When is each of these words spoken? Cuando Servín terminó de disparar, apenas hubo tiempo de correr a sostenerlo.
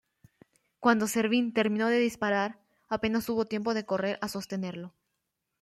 Cuando 0.79 1.05
Servín 1.07 1.53
terminó 1.53 1.87
de 1.87 1.99
disparar, 1.99 2.57
apenas 2.89 3.29
hubo 3.29 3.45
tiempo 3.45 3.75
de 3.75 3.85
correr 3.85 4.17
a 4.23 4.29
sostenerlo. 4.29 4.95